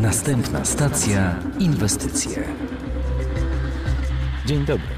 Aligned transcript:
Następna 0.00 0.64
stacja 0.64 1.40
inwestycje. 1.58 2.44
Dzień 4.46 4.64
dobry. 4.64 4.88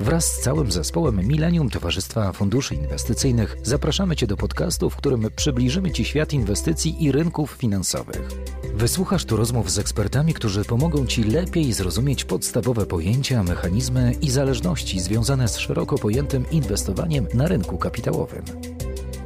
Wraz 0.00 0.32
z 0.32 0.40
całym 0.40 0.72
zespołem 0.72 1.26
Millennium 1.26 1.70
Towarzystwa 1.70 2.32
Funduszy 2.32 2.74
Inwestycyjnych 2.74 3.56
zapraszamy 3.62 4.16
Cię 4.16 4.26
do 4.26 4.36
podcastu, 4.36 4.90
w 4.90 4.96
którym 4.96 5.26
przybliżymy 5.36 5.90
Ci 5.90 6.04
świat 6.04 6.32
inwestycji 6.32 7.04
i 7.04 7.12
rynków 7.12 7.50
finansowych. 7.50 8.28
Wysłuchasz 8.74 9.24
tu 9.24 9.36
rozmów 9.36 9.70
z 9.70 9.78
ekspertami, 9.78 10.34
którzy 10.34 10.64
pomogą 10.64 11.06
Ci 11.06 11.24
lepiej 11.24 11.72
zrozumieć 11.72 12.24
podstawowe 12.24 12.86
pojęcia, 12.86 13.42
mechanizmy 13.42 14.12
i 14.20 14.30
zależności 14.30 15.00
związane 15.00 15.48
z 15.48 15.58
szeroko 15.58 15.98
pojętym 15.98 16.50
inwestowaniem 16.50 17.26
na 17.34 17.48
rynku 17.48 17.78
kapitałowym. 17.78 18.44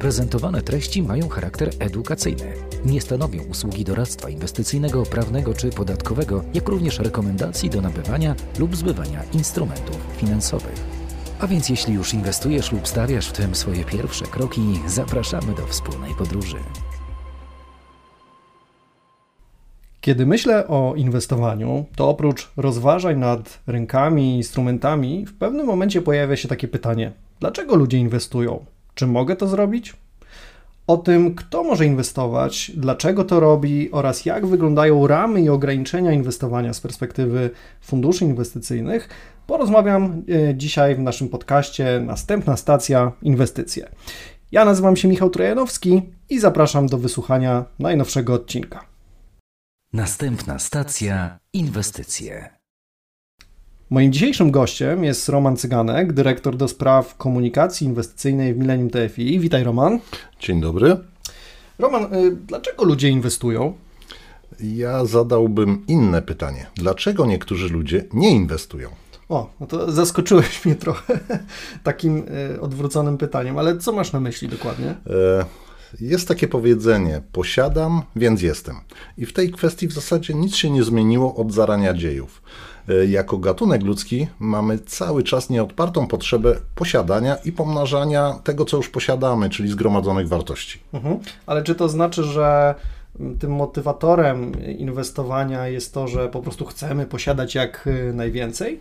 Prezentowane 0.03 0.61
treści 0.61 1.03
mają 1.03 1.29
charakter 1.29 1.69
edukacyjny. 1.79 2.53
Nie 2.85 3.01
stanowią 3.01 3.43
usługi 3.43 3.83
doradztwa 3.83 4.29
inwestycyjnego, 4.29 5.03
prawnego 5.03 5.53
czy 5.53 5.69
podatkowego, 5.69 6.43
jak 6.53 6.69
również 6.69 6.99
rekomendacji 6.99 7.69
do 7.69 7.81
nabywania 7.81 8.35
lub 8.59 8.75
zbywania 8.75 9.23
instrumentów 9.33 9.97
finansowych. 10.17 10.75
A 11.39 11.47
więc 11.47 11.69
jeśli 11.69 11.93
już 11.93 12.13
inwestujesz 12.13 12.71
lub 12.71 12.87
stawiasz 12.87 13.27
w 13.27 13.31
tym 13.31 13.55
swoje 13.55 13.83
pierwsze 13.83 14.25
kroki, 14.25 14.61
zapraszamy 14.87 15.55
do 15.55 15.67
wspólnej 15.67 16.13
podróży. 16.17 16.57
Kiedy 20.01 20.25
myślę 20.25 20.67
o 20.67 20.93
inwestowaniu, 20.95 21.85
to 21.95 22.09
oprócz 22.09 22.51
rozważań 22.57 23.19
nad 23.19 23.59
rynkami 23.67 24.33
i 24.33 24.37
instrumentami, 24.37 25.25
w 25.25 25.37
pewnym 25.37 25.65
momencie 25.65 26.01
pojawia 26.01 26.35
się 26.35 26.47
takie 26.47 26.67
pytanie: 26.67 27.11
dlaczego 27.39 27.75
ludzie 27.75 27.97
inwestują? 27.97 28.65
Czy 28.95 29.07
mogę 29.07 29.35
to 29.35 29.47
zrobić? 29.47 29.93
O 30.87 30.97
tym, 30.97 31.35
kto 31.35 31.63
może 31.63 31.85
inwestować, 31.85 32.71
dlaczego 32.75 33.23
to 33.23 33.39
robi 33.39 33.91
oraz 33.91 34.25
jak 34.25 34.45
wyglądają 34.45 35.07
ramy 35.07 35.41
i 35.41 35.49
ograniczenia 35.49 36.11
inwestowania 36.11 36.73
z 36.73 36.81
perspektywy 36.81 37.49
funduszy 37.81 38.25
inwestycyjnych, 38.25 39.09
porozmawiam 39.47 40.23
e, 40.49 40.55
dzisiaj 40.55 40.95
w 40.95 40.99
naszym 40.99 41.29
podcaście 41.29 42.01
Następna 42.05 42.57
stacja 42.57 43.11
inwestycje. 43.21 43.89
Ja 44.51 44.65
nazywam 44.65 44.95
się 44.95 45.07
Michał 45.07 45.29
Trojanowski 45.29 46.01
i 46.29 46.39
zapraszam 46.39 46.87
do 46.87 46.97
wysłuchania 46.97 47.65
najnowszego 47.79 48.33
odcinka. 48.33 48.85
Następna 49.93 50.59
stacja 50.59 51.39
inwestycje. 51.53 52.62
Moim 53.89 54.13
dzisiejszym 54.13 54.51
gościem 54.51 55.03
jest 55.03 55.29
Roman 55.29 55.57
Cyganek, 55.57 56.13
dyrektor 56.13 56.57
do 56.57 56.67
spraw 56.67 57.17
komunikacji 57.17 57.87
inwestycyjnej 57.87 58.53
w 58.53 58.57
Millennium 58.57 58.89
TFI. 58.89 59.39
Witaj 59.39 59.63
Roman. 59.63 59.99
Dzień 60.39 60.61
dobry. 60.61 60.97
Roman, 61.79 62.13
y, 62.13 62.35
dlaczego 62.47 62.83
ludzie 62.83 63.09
inwestują? 63.09 63.73
Ja 64.59 65.05
zadałbym 65.05 65.83
inne 65.87 66.21
pytanie. 66.21 66.65
Dlaczego 66.75 67.25
niektórzy 67.25 67.69
ludzie 67.69 68.05
nie 68.13 68.31
inwestują? 68.31 68.89
O, 69.29 69.49
no 69.59 69.67
to 69.67 69.91
zaskoczyłeś 69.91 70.65
mnie 70.65 70.75
trochę 70.75 71.19
takim 71.83 72.23
y, 72.55 72.61
odwróconym 72.61 73.17
pytaniem, 73.17 73.57
ale 73.57 73.77
co 73.77 73.91
masz 73.91 74.11
na 74.11 74.19
myśli 74.19 74.47
dokładnie? 74.47 74.87
E, 74.87 75.45
jest 75.99 76.27
takie 76.27 76.47
powiedzenie: 76.47 77.21
posiadam, 77.31 78.01
więc 78.15 78.41
jestem. 78.41 78.75
I 79.17 79.25
w 79.25 79.33
tej 79.33 79.51
kwestii 79.51 79.87
w 79.87 79.93
zasadzie 79.93 80.33
nic 80.33 80.55
się 80.55 80.69
nie 80.69 80.83
zmieniło 80.83 81.35
od 81.35 81.51
zarania 81.51 81.93
dziejów. 81.93 82.41
E, 82.89 83.05
jako 83.05 83.37
gatunek 83.37 83.83
ludzki 83.83 84.27
mamy 84.39 84.79
cały 84.79 85.23
czas 85.23 85.49
nieodpartą 85.49 86.07
potrzebę 86.07 86.55
posiadania 86.75 87.35
i 87.35 87.51
pomnażania 87.51 88.39
tego, 88.43 88.65
co 88.65 88.77
już 88.77 88.89
posiadamy, 88.89 89.49
czyli 89.49 89.69
zgromadzonych 89.69 90.27
wartości. 90.27 90.79
Mhm. 90.93 91.19
Ale 91.45 91.63
czy 91.63 91.75
to 91.75 91.89
znaczy, 91.89 92.23
że 92.23 92.75
tym 93.39 93.51
motywatorem 93.51 94.51
inwestowania 94.77 95.67
jest 95.67 95.93
to, 95.93 96.07
że 96.07 96.29
po 96.29 96.41
prostu 96.41 96.65
chcemy 96.65 97.05
posiadać 97.05 97.55
jak 97.55 97.87
y, 97.87 98.13
najwięcej? 98.13 98.79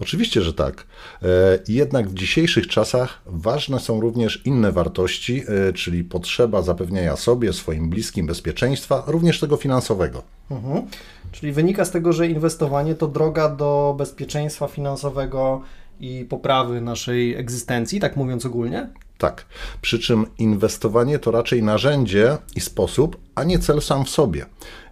Oczywiście, 0.00 0.42
że 0.42 0.54
tak. 0.54 0.86
E, 1.22 1.26
jednak 1.68 2.08
w 2.08 2.14
dzisiejszych 2.14 2.68
czasach 2.68 3.22
ważne 3.26 3.80
są 3.80 4.00
również 4.00 4.42
inne 4.46 4.72
wartości, 4.72 5.42
e, 5.68 5.72
czyli 5.72 6.04
potrzeba 6.04 6.62
zapewnienia 6.62 7.16
sobie, 7.16 7.52
swoim 7.52 7.90
bliskim 7.90 8.26
bezpieczeństwa, 8.26 9.04
również 9.06 9.40
tego 9.40 9.56
finansowego. 9.56 10.22
Mhm. 10.50 10.82
Czyli 11.32 11.52
wynika 11.52 11.84
z 11.84 11.90
tego, 11.90 12.12
że 12.12 12.26
inwestowanie 12.26 12.94
to 12.94 13.08
droga 13.08 13.48
do 13.48 13.94
bezpieczeństwa 13.98 14.68
finansowego 14.68 15.62
i 16.00 16.24
poprawy 16.28 16.80
naszej 16.80 17.34
egzystencji, 17.34 18.00
tak 18.00 18.16
mówiąc 18.16 18.46
ogólnie? 18.46 18.88
Tak. 19.18 19.44
Przy 19.82 19.98
czym 19.98 20.26
inwestowanie 20.38 21.18
to 21.18 21.30
raczej 21.30 21.62
narzędzie 21.62 22.36
i 22.56 22.60
sposób, 22.60 23.16
a 23.34 23.44
nie 23.44 23.58
cel 23.58 23.80
sam 23.80 24.04
w 24.04 24.10
sobie. 24.10 24.46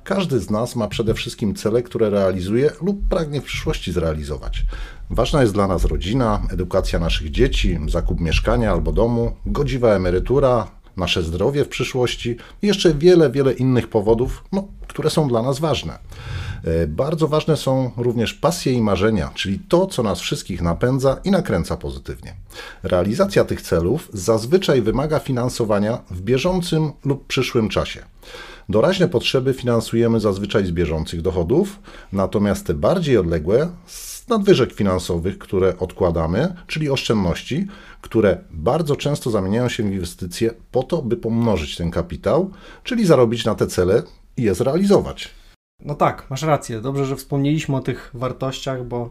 Każdy 0.09 0.41
z 0.41 0.51
nas 0.51 0.77
ma 0.77 0.89
przede 0.89 1.15
wszystkim 1.15 1.55
cele, 1.55 1.83
które 1.83 2.11
realizuje 2.11 2.71
lub 2.83 3.09
pragnie 3.09 3.41
w 3.41 3.45
przyszłości 3.45 3.93
zrealizować. 3.93 4.67
Ważna 5.11 5.41
jest 5.41 5.55
dla 5.55 5.67
nas 5.67 5.85
rodzina, 5.85 6.43
edukacja 6.53 6.99
naszych 6.99 7.31
dzieci, 7.31 7.79
zakup 7.89 8.21
mieszkania 8.21 8.73
albo 8.73 8.93
domu, 8.93 9.33
godziwa 9.47 9.89
emerytura, 9.89 10.71
nasze 10.97 11.23
zdrowie 11.23 11.65
w 11.65 11.69
przyszłości 11.69 12.37
i 12.63 12.67
jeszcze 12.67 12.95
wiele, 12.95 13.31
wiele 13.31 13.53
innych 13.53 13.89
powodów, 13.89 14.45
no, 14.53 14.69
które 14.87 15.11
są 15.11 15.29
dla 15.29 15.43
nas 15.43 15.59
ważne. 15.59 15.99
E, 16.65 16.87
bardzo 16.87 17.29
ważne 17.29 17.57
są 17.57 17.91
również 17.97 18.35
pasje 18.35 18.73
i 18.73 18.83
marzenia, 18.83 19.31
czyli 19.35 19.59
to, 19.59 19.87
co 19.87 20.03
nas 20.03 20.21
wszystkich 20.21 20.63
napędza 20.63 21.21
i 21.25 21.31
nakręca 21.31 21.77
pozytywnie. 21.77 22.35
Realizacja 22.83 23.45
tych 23.45 23.63
celów 23.63 24.11
zazwyczaj 24.13 24.83
wymaga 24.83 25.19
finansowania 25.19 25.99
w 26.11 26.21
bieżącym 26.21 26.93
lub 27.05 27.27
przyszłym 27.27 27.69
czasie. 27.69 28.05
Doraźne 28.71 29.09
potrzeby 29.09 29.55
finansujemy 29.55 30.21
zazwyczaj 30.21 30.67
z 30.67 30.71
bieżących 30.71 31.23
dochodów, 31.23 31.81
natomiast 32.12 32.67
te 32.67 32.75
bardziej 32.75 33.17
odległe 33.17 33.69
z 33.87 34.29
nadwyżek 34.29 34.73
finansowych, 34.73 35.39
które 35.39 35.79
odkładamy, 35.79 36.55
czyli 36.67 36.91
oszczędności, 36.91 37.67
które 38.01 38.39
bardzo 38.51 38.97
często 38.97 39.31
zamieniają 39.31 39.69
się 39.69 39.83
w 39.83 39.93
inwestycje 39.93 40.51
po 40.73 40.83
to, 40.83 41.03
by 41.03 41.17
pomnożyć 41.17 41.77
ten 41.77 41.91
kapitał, 41.91 42.51
czyli 42.84 43.07
zarobić 43.07 43.45
na 43.45 43.55
te 43.55 43.67
cele 43.67 44.03
i 44.37 44.43
je 44.43 44.55
zrealizować. 44.55 45.31
No 45.84 45.95
tak, 45.95 46.31
masz 46.31 46.43
rację. 46.43 46.81
Dobrze, 46.81 47.07
że 47.07 47.17
wspomnieliśmy 47.17 47.77
o 47.77 47.81
tych 47.81 48.11
wartościach, 48.15 48.84
bo 48.84 49.11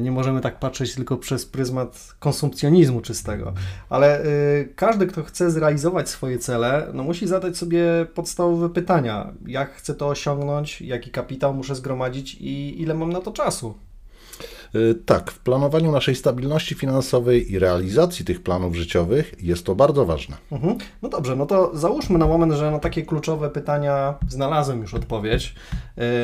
nie 0.00 0.12
możemy 0.12 0.40
tak 0.40 0.58
patrzeć 0.58 0.94
tylko 0.94 1.16
przez 1.16 1.46
pryzmat 1.46 2.14
konsumpcjonizmu 2.18 3.00
czystego. 3.00 3.52
Ale 3.88 4.20
e, 4.20 4.24
każdy, 4.64 5.06
kto 5.06 5.22
chce 5.24 5.50
zrealizować 5.50 6.08
swoje 6.08 6.38
cele, 6.38 6.86
no 6.94 7.02
musi 7.02 7.26
zadać 7.26 7.56
sobie 7.56 8.06
podstawowe 8.14 8.68
pytania: 8.68 9.32
jak 9.46 9.72
chcę 9.72 9.94
to 9.94 10.08
osiągnąć, 10.08 10.80
jaki 10.80 11.10
kapitał 11.10 11.54
muszę 11.54 11.74
zgromadzić 11.74 12.34
i 12.34 12.82
ile 12.82 12.94
mam 12.94 13.12
na 13.12 13.20
to 13.20 13.32
czasu. 13.32 13.74
Y, 14.74 14.94
tak, 15.06 15.30
w 15.30 15.38
planowaniu 15.38 15.92
naszej 15.92 16.14
stabilności 16.14 16.74
finansowej 16.74 17.52
i 17.52 17.58
realizacji 17.58 18.24
tych 18.24 18.42
planów 18.42 18.76
życiowych 18.76 19.34
jest 19.42 19.66
to 19.66 19.74
bardzo 19.74 20.04
ważne. 20.04 20.36
Mhm. 20.52 20.78
No 21.02 21.08
dobrze, 21.08 21.36
no 21.36 21.46
to 21.46 21.70
załóżmy 21.74 22.18
na 22.18 22.26
moment, 22.26 22.52
że 22.52 22.70
na 22.70 22.78
takie 22.78 23.02
kluczowe 23.02 23.50
pytania 23.50 24.14
znalazłem 24.28 24.80
już 24.80 24.94
odpowiedź. 24.94 25.54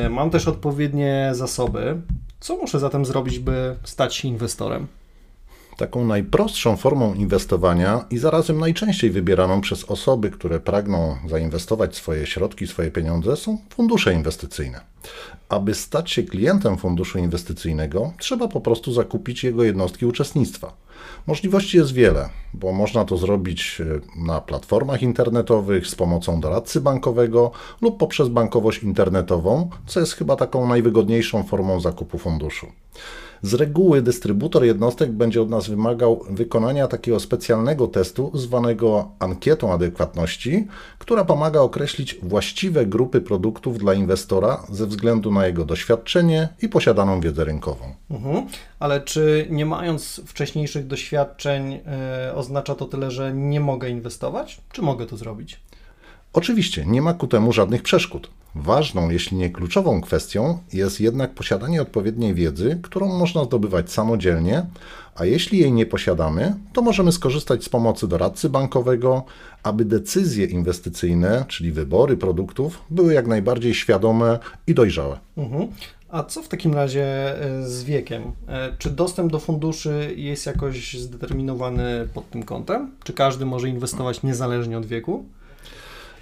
Mam 0.09 0.29
też 0.29 0.47
odpowiednie 0.47 1.29
zasoby. 1.33 2.01
Co 2.39 2.55
muszę 2.55 2.79
zatem 2.79 3.05
zrobić, 3.05 3.39
by 3.39 3.75
stać 3.83 4.15
się 4.15 4.27
inwestorem? 4.27 4.87
Taką 5.77 6.05
najprostszą 6.05 6.77
formą 6.77 7.13
inwestowania 7.13 8.05
i 8.09 8.17
zarazem 8.17 8.59
najczęściej 8.59 9.11
wybieraną 9.11 9.61
przez 9.61 9.83
osoby, 9.83 10.31
które 10.31 10.59
pragną 10.59 11.17
zainwestować 11.29 11.95
swoje 11.95 12.25
środki, 12.25 12.67
swoje 12.67 12.91
pieniądze, 12.91 13.35
są 13.35 13.57
fundusze 13.69 14.13
inwestycyjne. 14.13 14.81
Aby 15.49 15.73
stać 15.73 16.11
się 16.11 16.23
klientem 16.23 16.77
funduszu 16.77 17.19
inwestycyjnego, 17.19 18.13
trzeba 18.19 18.47
po 18.47 18.61
prostu 18.61 18.93
zakupić 18.93 19.43
jego 19.43 19.63
jednostki 19.63 20.05
uczestnictwa. 20.05 20.84
Możliwości 21.27 21.77
jest 21.77 21.93
wiele, 21.93 22.29
bo 22.53 22.71
można 22.71 23.05
to 23.05 23.17
zrobić 23.17 23.81
e, 23.81 23.85
na 24.25 24.41
platformach 24.41 25.01
internetowych 25.01 25.87
z 25.87 25.95
pomocą 25.95 26.41
doradcy 26.41 26.81
bankowego 26.81 27.51
lub 27.81 27.97
poprzez 27.97 28.29
bankowość 28.29 28.83
internetową, 28.83 29.69
co 29.85 29.99
jest 29.99 30.13
chyba 30.13 30.35
taką 30.35 30.67
najwygodniejszą 30.67 31.43
formą 31.43 31.79
zakupu 31.79 32.17
funduszu. 32.17 32.67
Z 33.41 33.53
reguły 33.53 34.01
dystrybutor 34.01 34.65
jednostek 34.65 35.11
będzie 35.11 35.41
od 35.41 35.49
nas 35.49 35.69
wymagał 35.69 36.25
wykonania 36.29 36.87
takiego 36.87 37.19
specjalnego 37.19 37.87
testu 37.87 38.31
zwanego 38.33 39.11
ankietą 39.19 39.73
adekwatności, 39.73 40.67
która 40.99 41.25
pomaga 41.25 41.59
określić 41.59 42.15
właściwe 42.23 42.85
grupy 42.85 43.21
produktów 43.21 43.77
dla 43.77 43.93
inwestora 43.93 44.63
ze 44.69 44.87
względu 44.87 45.31
na 45.31 45.47
jego 45.47 45.65
doświadczenie 45.65 46.49
i 46.61 46.69
posiadaną 46.69 47.19
wiedzę 47.21 47.43
rynkową. 47.43 47.85
Mhm. 48.11 48.47
Ale 48.79 49.01
czy 49.01 49.47
nie 49.49 49.65
mając 49.65 50.21
wcześniejszych 50.25 50.87
doświadczeń, 50.87 51.71
yy, 51.71 52.33
oznacza 52.35 52.75
to 52.75 52.85
tyle, 52.85 53.11
że 53.11 53.33
nie 53.33 53.59
mogę 53.59 53.89
inwestować? 53.89 54.61
Czy 54.71 54.81
mogę 54.81 55.05
to 55.05 55.17
zrobić? 55.17 55.59
Oczywiście 56.33 56.85
nie 56.85 57.01
ma 57.01 57.13
ku 57.13 57.27
temu 57.27 57.53
żadnych 57.53 57.83
przeszkód. 57.83 58.29
Ważną, 58.55 59.09
jeśli 59.09 59.37
nie 59.37 59.49
kluczową 59.49 60.01
kwestią 60.01 60.57
jest 60.73 61.01
jednak 61.01 61.33
posiadanie 61.33 61.81
odpowiedniej 61.81 62.33
wiedzy, 62.33 62.79
którą 62.81 63.17
można 63.17 63.43
zdobywać 63.43 63.91
samodzielnie, 63.91 64.65
a 65.15 65.25
jeśli 65.25 65.59
jej 65.59 65.71
nie 65.71 65.85
posiadamy, 65.85 66.55
to 66.73 66.81
możemy 66.81 67.11
skorzystać 67.11 67.63
z 67.63 67.69
pomocy 67.69 68.07
doradcy 68.07 68.49
bankowego, 68.49 69.23
aby 69.63 69.85
decyzje 69.85 70.45
inwestycyjne, 70.45 71.45
czyli 71.47 71.71
wybory 71.71 72.17
produktów, 72.17 72.81
były 72.89 73.13
jak 73.13 73.27
najbardziej 73.27 73.73
świadome 73.73 74.39
i 74.67 74.73
dojrzałe. 74.73 75.19
Mhm. 75.37 75.67
A 76.09 76.23
co 76.23 76.41
w 76.41 76.47
takim 76.47 76.73
razie 76.73 77.03
e, 77.03 77.63
z 77.63 77.83
wiekiem? 77.83 78.23
E, 78.47 78.71
czy 78.77 78.89
dostęp 78.89 79.31
do 79.31 79.39
funduszy 79.39 80.13
jest 80.15 80.45
jakoś 80.45 80.93
zdeterminowany 80.93 82.07
pod 82.13 82.29
tym 82.29 82.43
kątem? 82.43 82.91
Czy 83.03 83.13
każdy 83.13 83.45
może 83.45 83.69
inwestować 83.69 84.23
niezależnie 84.23 84.77
od 84.77 84.85
wieku? 84.85 85.25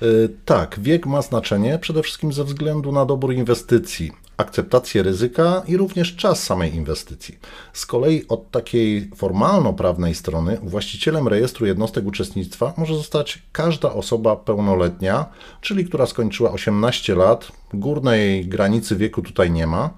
E, 0.03 0.05
tak, 0.45 0.79
wiek 0.79 1.05
ma 1.05 1.21
znaczenie 1.21 1.79
przede 1.79 2.03
wszystkim 2.03 2.33
ze 2.33 2.43
względu 2.43 2.91
na 2.91 3.05
dobór 3.05 3.33
inwestycji, 3.33 4.11
akceptację 4.37 5.03
ryzyka 5.03 5.63
i 5.67 5.77
również 5.77 6.15
czas 6.15 6.43
samej 6.43 6.75
inwestycji. 6.75 7.39
Z 7.73 7.85
kolei 7.85 8.27
od 8.27 8.51
takiej 8.51 9.09
formalno-prawnej 9.15 10.15
strony 10.15 10.57
właścicielem 10.63 11.27
rejestru 11.27 11.65
jednostek 11.65 12.05
uczestnictwa 12.05 12.73
może 12.77 12.95
zostać 12.95 13.41
każda 13.51 13.93
osoba 13.93 14.35
pełnoletnia, 14.35 15.25
czyli 15.61 15.85
która 15.85 16.05
skończyła 16.05 16.51
18 16.51 17.15
lat. 17.15 17.51
Górnej 17.73 18.45
granicy 18.45 18.95
wieku 18.95 19.21
tutaj 19.21 19.51
nie 19.51 19.67
ma, 19.67 19.89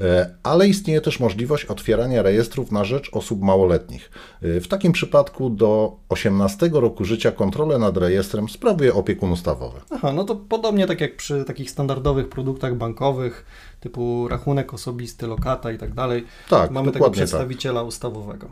e, 0.00 0.34
ale 0.42 0.68
istnieje 0.68 1.00
też 1.00 1.20
możliwość 1.20 1.64
otwierania 1.64 2.22
rejestrów 2.22 2.72
na 2.72 2.84
rzecz 2.84 3.10
osób 3.12 3.42
małoletnich. 3.42 4.10
E, 4.42 4.60
w 4.60 4.68
takim 4.68 4.92
przypadku 4.92 5.50
do 5.50 5.96
18 6.08 6.70
roku 6.72 7.04
życia 7.04 7.32
kontrolę 7.32 7.78
nad 7.78 7.96
rejestrem 7.96 8.48
sprawuje 8.48 8.94
opiekun 8.94 9.32
ustawowy. 9.32 9.80
Aha, 9.90 10.12
no 10.12 10.24
to 10.24 10.36
podobnie 10.36 10.86
tak 10.86 11.00
jak 11.00 11.16
przy 11.16 11.44
takich 11.44 11.70
standardowych 11.70 12.28
produktach 12.28 12.74
bankowych, 12.74 13.44
typu 13.80 14.28
rachunek 14.28 14.74
osobisty, 14.74 15.26
lokata 15.26 15.72
i 15.72 15.78
tak 15.78 15.94
dalej. 15.94 16.24
Tak, 16.48 16.70
Mamy 16.70 16.92
tego 16.92 17.10
przedstawiciela 17.10 17.80
tak. 17.80 17.88
ustawowego. 17.88 18.48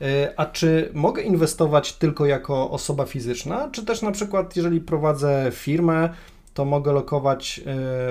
E, 0.00 0.32
a 0.36 0.46
czy 0.46 0.90
mogę 0.94 1.22
inwestować 1.22 1.92
tylko 1.92 2.26
jako 2.26 2.70
osoba 2.70 3.04
fizyczna, 3.04 3.68
czy 3.72 3.84
też 3.84 4.02
na 4.02 4.10
przykład, 4.10 4.56
jeżeli 4.56 4.80
prowadzę 4.80 5.50
firmę, 5.54 6.10
to 6.54 6.64
mogę 6.64 6.92
lokować 6.92 7.60
e, 7.60 7.62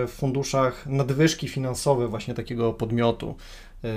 w 0.07 0.11
funduszach 0.11 0.87
nadwyżki 0.87 1.47
finansowe 1.47 2.07
właśnie 2.07 2.33
takiego 2.33 2.73
podmiotu? 2.73 3.35
E, 3.83 3.89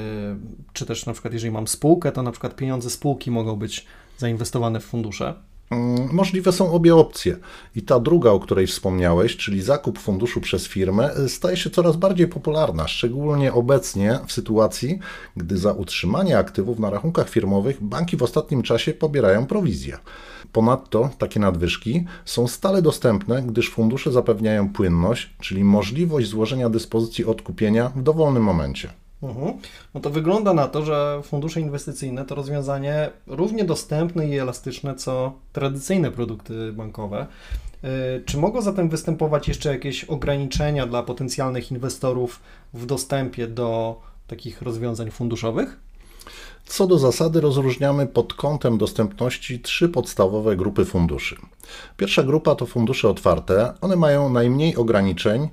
czy 0.73 0.87
też 0.87 1.07
na 1.07 1.13
przykład, 1.13 1.35
jeżeli 1.35 1.53
mam 1.53 1.69
spółkę, 1.69 2.13
to 2.13 2.23
na 2.23 2.31
przykład 2.31 2.57
pieniądze 2.57 2.91
spółki 2.91 3.31
mogą 3.31 3.57
być 3.57 3.87
zainwestowane 4.19 4.81
w 4.81 4.85
fundusze? 4.85 5.35
Mm, 5.73 6.09
możliwe 6.13 6.53
są 6.53 6.73
obie 6.73 6.97
opcje. 6.97 7.37
I 7.77 7.83
ta 7.83 8.01
druga, 8.01 8.31
o 8.31 8.41
której 8.41 8.67
wspomniałeś, 8.67 9.37
czyli 9.37 9.63
zakup 9.63 9.99
funduszu 9.99 10.41
przez 10.41 10.69
firmę, 10.69 11.17
y, 11.19 11.29
staje 11.29 11.57
się 11.57 11.71
coraz 11.71 11.97
bardziej 11.97 12.29
popularna, 12.29 12.89
szczególnie 12.89 13.53
obecnie 13.53 14.19
w 14.27 14.33
sytuacji, 14.33 14.99
gdy 15.37 15.59
za 15.59 15.73
utrzymanie 15.73 16.39
aktywów 16.39 16.79
na 16.79 16.91
rachunkach 16.91 17.29
firmowych 17.29 17.83
banki 17.83 18.17
w 18.17 18.23
ostatnim 18.23 18.63
czasie 18.63 18.93
pobierają 18.93 19.47
prowizję. 19.47 19.99
Ponadto 20.53 21.11
takie 21.19 21.41
nadwyżki 21.41 22.05
są 22.25 22.49
stale 22.49 22.83
dostępne, 22.83 23.43
gdyż 23.43 23.71
fundusze 23.71 24.13
zapewniają 24.13 24.69
płynność, 24.69 25.31
czyli 25.41 25.65
możliwość 25.65 26.29
złożenia 26.29 26.69
dyspozycji 26.69 27.25
odkupienia 27.25 27.89
w 27.89 28.03
dowolnym 28.03 28.43
momencie. 28.43 28.89
Mhm. 29.23 29.53
No 29.95 30.01
to 30.01 30.11
wygląda 30.11 30.55
na 30.55 30.69
to, 30.69 30.85
że 30.85 31.21
fundusze 31.25 31.61
inwestycyjne 31.61 32.25
to 32.25 32.35
rozwiązanie 32.35 33.11
równie 33.27 33.65
dostępne 33.65 34.29
i 34.29 34.39
elastyczne 34.39 34.95
co 34.95 35.33
tradycyjne 35.53 36.11
produkty 36.11 36.73
bankowe. 36.73 37.27
Y, 37.85 38.23
czy 38.25 38.39
mogą 38.39 38.63
zatem 38.63 38.89
występować 38.89 39.49
jeszcze 39.49 39.73
jakieś 39.73 40.05
ograniczenia 40.05 40.87
dla 40.87 41.03
potencjalnych 41.03 41.71
inwestorów 41.71 42.41
w 42.75 42.87
dostępie 42.87 43.47
do 43.47 44.01
takich 44.27 44.63
rozwiązań 44.63 45.11
funduszowych? 45.11 45.81
Co 46.67 46.87
do 46.87 46.99
zasady 46.99 47.41
rozróżniamy 47.41 48.07
pod 48.07 48.35
kątem 48.35 48.79
dostępności 48.79 49.61
trzy 49.61 49.89
podstawowe 49.89 50.57
grupy 50.57 50.85
funduszy. 50.85 51.37
Pierwsza 51.97 52.23
grupa 52.23 52.55
to 52.55 52.67
fundusze 52.67 53.09
otwarte. 53.09 53.75
One 53.81 53.97
mają 53.97 54.29
najmniej 54.29 54.77
ograniczeń, 54.77 55.49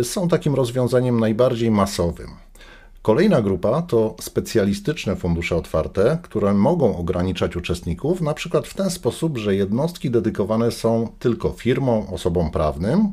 y, 0.00 0.04
są 0.04 0.28
takim 0.28 0.54
rozwiązaniem 0.54 1.20
najbardziej 1.20 1.70
masowym. 1.70 2.30
Kolejna 3.02 3.42
grupa 3.42 3.82
to 3.82 4.14
specjalistyczne 4.20 5.16
fundusze 5.16 5.56
otwarte, 5.56 6.18
które 6.22 6.54
mogą 6.54 6.96
ograniczać 6.96 7.56
uczestników, 7.56 8.20
na 8.20 8.34
przykład 8.34 8.66
w 8.68 8.74
ten 8.74 8.90
sposób, 8.90 9.38
że 9.38 9.54
jednostki 9.54 10.10
dedykowane 10.10 10.70
są 10.70 11.08
tylko 11.18 11.52
firmom, 11.52 12.06
osobom 12.12 12.50
prawnym. 12.50 13.12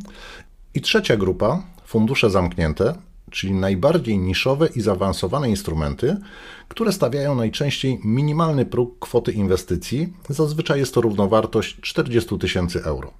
I 0.74 0.82
trzecia 0.82 1.18
grupa 1.18 1.64
fundusze 1.86 2.30
zamknięte, 2.30 2.94
czyli 3.32 3.54
najbardziej 3.54 4.18
niszowe 4.18 4.68
i 4.76 4.82
zaawansowane 4.82 5.50
instrumenty, 5.50 6.18
które 6.68 6.92
stawiają 6.92 7.36
najczęściej 7.36 8.00
minimalny 8.04 8.66
próg 8.66 9.00
kwoty 9.00 9.32
inwestycji, 9.32 10.14
zazwyczaj 10.30 10.80
jest 10.80 10.94
to 10.94 11.02
równowartość 11.02 11.82
40 11.82 12.38
tysięcy 12.40 12.84
euro. 12.84 13.14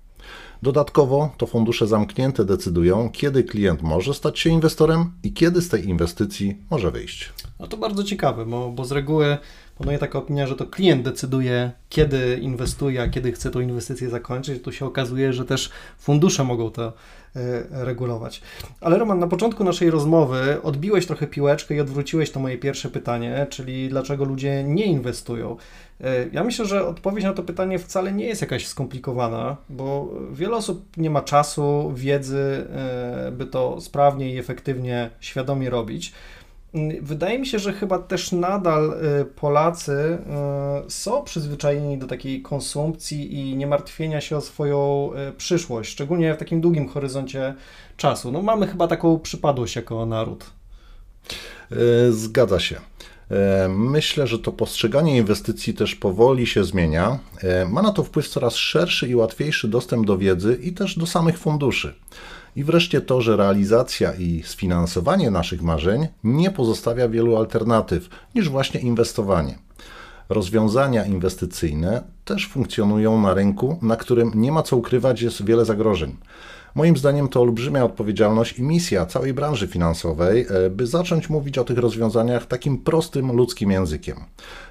Dodatkowo 0.64 1.30
to 1.38 1.48
fundusze 1.48 1.88
zamknięte 1.88 2.46
decydują, 2.46 3.10
kiedy 3.10 3.44
klient 3.44 3.82
może 3.82 4.14
stać 4.14 4.40
się 4.40 4.50
inwestorem 4.50 5.12
i 5.24 5.34
kiedy 5.34 5.62
z 5.62 5.70
tej 5.70 5.90
inwestycji 5.90 6.58
może 6.70 6.92
wyjść. 6.92 7.34
No 7.60 7.68
to 7.68 7.78
bardzo 7.78 8.04
ciekawe, 8.04 8.46
bo, 8.46 8.70
bo 8.70 8.86
z 8.86 8.92
reguły 8.92 9.38
panuje 9.78 10.00
taka 10.00 10.20
opinia, 10.20 10.48
że 10.48 10.56
to 10.56 10.66
klient 10.66 11.04
decyduje, 11.04 11.72
kiedy 11.90 12.40
inwestuje, 12.42 13.02
a 13.02 13.08
kiedy 13.08 13.32
chce 13.32 13.52
tą 13.52 13.60
inwestycję 13.60 14.10
zakończyć. 14.10 14.64
Tu 14.64 14.72
się 14.72 14.86
okazuje, 14.86 15.34
że 15.34 15.46
też 15.46 15.70
fundusze 16.00 16.44
mogą 16.44 16.72
to 16.72 16.94
e, 17.36 17.86
regulować. 17.86 18.42
Ale 18.82 18.98
Roman, 18.98 19.20
na 19.20 19.28
początku 19.28 19.64
naszej 19.64 19.92
rozmowy 19.92 20.62
odbiłeś 20.64 21.06
trochę 21.06 21.28
piłeczkę 21.28 21.76
i 21.76 21.80
odwróciłeś 21.80 22.32
to 22.32 22.40
moje 22.40 22.58
pierwsze 22.58 22.90
pytanie, 22.90 23.48
czyli 23.50 23.90
dlaczego 23.90 24.26
ludzie 24.26 24.64
nie 24.64 24.86
inwestują. 24.86 25.58
E, 26.04 26.26
ja 26.32 26.44
myślę, 26.44 26.66
że 26.66 26.88
odpowiedź 26.88 27.24
na 27.24 27.34
to 27.34 27.44
pytanie 27.44 27.80
wcale 27.80 28.12
nie 28.12 28.26
jest 28.26 28.42
jakaś 28.42 28.68
skomplikowana, 28.68 29.58
bo 29.70 30.10
wiele 30.32 30.56
osób 30.56 30.98
nie 30.98 31.10
ma 31.10 31.22
czasu, 31.22 31.92
wiedzy, 31.96 32.68
e, 32.76 33.32
by 33.32 33.46
to 33.46 33.82
sprawnie 33.82 34.34
i 34.34 34.38
efektywnie, 34.38 35.10
świadomie 35.20 35.70
robić. 35.70 36.14
Wydaje 37.02 37.40
mi 37.40 37.48
się, 37.48 37.60
że 37.60 37.74
chyba 37.74 38.00
też 38.00 38.32
nadal 38.32 38.94
e, 38.94 39.26
Polacy 39.26 40.18
są 40.88 41.24
przyzwyczajeni 41.24 41.98
do 41.98 42.08
takiej 42.08 42.42
konsumpcji 42.42 43.40
i 43.40 43.58
nie 43.58 43.68
martwienia 43.68 44.22
się 44.22 44.38
o 44.38 44.42
swoją 44.42 45.10
przyszłość, 45.38 45.92
szczególnie 45.92 46.34
w 46.34 46.38
takim 46.38 46.62
długim 46.62 46.88
horyzoncie 46.88 47.56
czasu. 47.98 48.32
No, 48.32 48.42
mamy 48.42 48.68
chyba 48.68 48.88
taką 48.88 49.20
przypadłość 49.20 49.76
jako 49.76 50.06
naród. 50.06 50.46
Zgadza 52.10 52.60
się. 52.60 52.76
E, 53.32 53.70
myślę, 53.70 54.28
że 54.28 54.40
to 54.40 54.52
postrzeganie 54.52 55.18
inwestycji 55.18 55.74
też 55.74 55.96
powoli 55.96 56.48
się 56.48 56.64
zmienia. 56.64 57.20
E, 57.44 57.66
ma 57.66 57.82
na 57.82 57.92
to 57.92 58.04
wpływ 58.04 58.28
coraz 58.28 58.56
szerszy 58.56 59.08
i 59.08 59.16
łatwiejszy 59.16 59.68
dostęp 59.68 60.06
do 60.06 60.18
wiedzy 60.18 60.60
i 60.62 60.74
też 60.74 60.98
do 60.98 61.06
samych 61.06 61.38
funduszy. 61.40 61.94
I 62.56 62.64
wreszcie 62.64 63.02
to, 63.02 63.22
że 63.22 63.38
realizacja 63.38 64.14
i 64.14 64.44
sfinansowanie 64.46 65.32
naszych 65.32 65.62
marzeń 65.62 66.08
nie 66.24 66.52
pozostawia 66.52 67.10
wielu 67.10 67.38
alternatyw 67.38 68.10
niż 68.36 68.50
właśnie 68.50 68.80
inwestowanie. 68.80 69.58
Rozwiązania 70.30 71.06
inwestycyjne 71.06 72.04
też 72.26 72.48
funkcjonują 72.48 73.22
na 73.22 73.34
rynku, 73.34 73.80
na 73.82 73.96
którym 73.96 74.32
nie 74.36 74.52
ma 74.52 74.64
co 74.64 74.78
ukrywać, 74.78 75.22
jest 75.22 75.46
wiele 75.46 75.66
zagrożeń. 75.66 76.18
Moim 76.76 76.98
zdaniem 76.98 77.28
to 77.28 77.42
olbrzymia 77.42 77.86
odpowiedzialność 77.86 78.60
i 78.60 78.64
misja 78.64 79.06
całej 79.06 79.34
branży 79.34 79.68
finansowej, 79.68 80.46
e, 80.50 80.70
by 80.70 80.88
zacząć 80.88 81.30
mówić 81.30 81.58
o 81.58 81.64
tych 81.64 81.78
rozwiązaniach 81.78 82.46
takim 82.46 82.78
prostym 82.78 83.32
ludzkim 83.32 83.72
językiem. 83.72 84.18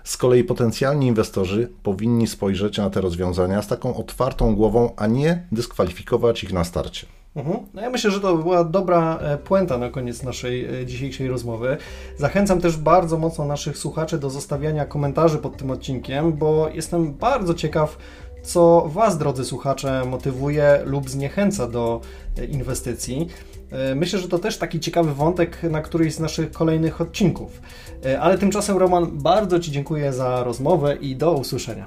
Z 0.04 0.16
kolei 0.16 0.44
potencjalni 0.44 1.06
inwestorzy 1.06 1.68
powinni 1.82 2.26
spojrzeć 2.26 2.78
na 2.78 2.90
te 2.90 3.00
rozwiązania 3.00 3.62
z 3.62 3.68
taką 3.68 3.96
otwartą 3.96 4.54
głową, 4.54 4.92
a 4.96 5.06
nie 5.06 5.46
dyskwalifikować 5.52 6.44
ich 6.44 6.52
na 6.52 6.64
starcie. 6.64 7.06
Mhm. 7.36 7.58
No 7.74 7.82
ja 7.82 7.90
myślę, 7.90 8.10
że 8.10 8.20
to 8.20 8.36
była 8.36 8.64
dobra 8.64 9.18
e, 9.18 9.38
puenta 9.38 9.78
na 9.78 9.90
koniec 9.90 10.22
naszej 10.22 10.82
e, 10.82 10.86
dzisiejszej 10.86 11.28
rozmowy. 11.28 11.76
Zachęcam 12.16 12.60
też 12.60 12.76
bardzo 12.76 13.18
mocno 13.18 13.44
naszych 13.44 13.78
słuchaczy 13.78 14.18
do 14.18 14.30
zostawiania 14.30 14.86
komentarzy 14.86 15.38
pod 15.38 15.56
tym 15.56 15.70
odcinkiem, 15.70 16.32
bo 16.32 16.68
jestem 16.68 17.14
bardzo 17.14 17.54
ciekaw, 17.54 17.98
co 18.42 18.88
Was, 18.88 19.18
drodzy 19.18 19.44
słuchacze, 19.44 20.02
motywuje 20.06 20.82
lub 20.84 21.10
zniechęca 21.10 21.68
do 21.68 22.00
e, 22.38 22.44
inwestycji. 22.44 23.28
E, 23.70 23.94
myślę, 23.94 24.18
że 24.18 24.28
to 24.28 24.38
też 24.38 24.58
taki 24.58 24.80
ciekawy 24.80 25.14
wątek 25.14 25.62
na 25.62 25.82
któryś 25.82 26.14
z 26.14 26.20
naszych 26.20 26.52
kolejnych 26.52 27.00
odcinków. 27.00 27.60
E, 28.04 28.20
ale 28.20 28.38
tymczasem, 28.38 28.76
Roman, 28.76 29.06
bardzo 29.12 29.60
Ci 29.60 29.72
dziękuję 29.72 30.12
za 30.12 30.44
rozmowę 30.44 30.96
i 30.96 31.16
do 31.16 31.32
usłyszenia. 31.32 31.84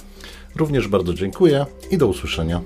Również 0.55 0.88
bardzo 0.88 1.13
dziękuję 1.13 1.65
i 1.91 1.98
do 1.98 2.07
usłyszenia. 2.07 2.62